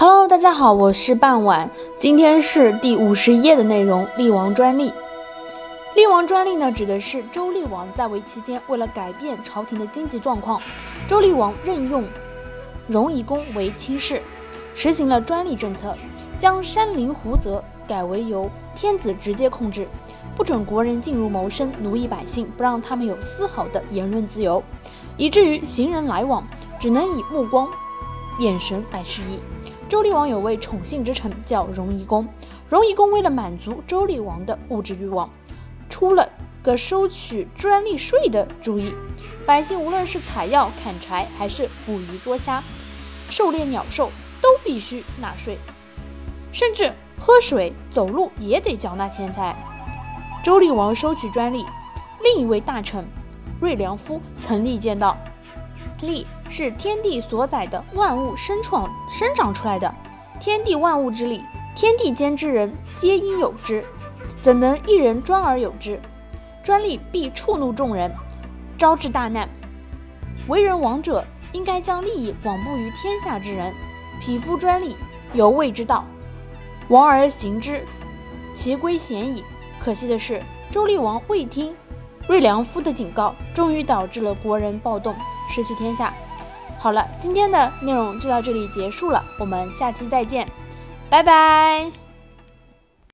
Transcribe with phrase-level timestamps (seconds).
[0.00, 4.92] Hello，大家好，我是半晚，今天是第五十页的内容，厉王专利。
[5.96, 10.62] 厉王专利呢，指的是周厉王在位期间，为了改变朝廷的经济状况，
[11.08, 12.04] 周厉王任用
[12.86, 14.22] 荣夷公为卿士，
[14.72, 15.96] 实行了专利政策，
[16.38, 19.88] 将山林湖泽改为由天子直接控制，
[20.36, 24.62] 不准国人进入谋生，奴役百姓，不让他们有丝毫的言论自由，
[25.16, 26.46] 以至于行人来往
[26.78, 27.68] 只能以目光、
[28.38, 29.40] 眼神来示意。
[29.88, 32.28] 周厉王有位宠幸之臣叫荣夷公，
[32.68, 35.30] 荣夷公为了满足周厉王的物质欲望，
[35.88, 36.28] 出了
[36.62, 38.94] 个收取专利税的主意。
[39.46, 42.62] 百姓无论是采药、砍柴，还是捕鱼、捉虾、
[43.30, 44.10] 狩猎鸟兽，
[44.42, 45.56] 都必须纳税，
[46.52, 49.56] 甚至喝水、走路也得缴纳钱财。
[50.44, 51.64] 周厉王收取专利，
[52.22, 53.06] 另一位大臣
[53.58, 55.16] 瑞良夫曾力见到。
[56.00, 59.94] 力是天地所载的万物生创生长出来的，
[60.38, 61.42] 天地万物之力，
[61.74, 63.84] 天地间之人皆应有之，
[64.40, 66.00] 怎能一人专而有之？
[66.62, 68.12] 专利必触怒众人，
[68.76, 69.48] 招致大难。
[70.48, 73.74] 为人王者，应该将利益广布于天下之人。
[74.20, 74.96] 匹夫专利，
[75.32, 76.04] 有谓之道，
[76.88, 77.84] 王而行之，
[78.54, 79.44] 其归贤矣。
[79.78, 81.74] 可惜的是，周厉王未听
[82.28, 85.14] 瑞良夫的警告，终于导致了国人暴动。
[85.50, 86.12] 失去天下。
[86.78, 90.46] 好了，今天的内容就到这里结束了，我们下期再见，
[91.10, 92.07] 拜拜。